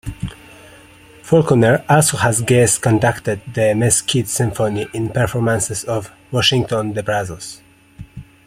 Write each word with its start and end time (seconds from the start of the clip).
Faulconer 1.21 1.85
also 1.87 2.17
has 2.17 2.41
guest 2.41 2.81
conducted 2.81 3.39
the 3.53 3.75
Mesquite 3.75 4.27
Symphony 4.27 4.87
in 4.95 5.09
performances 5.09 5.83
of 5.83 6.11
"Washington-on-the-Brazos". 6.31 7.61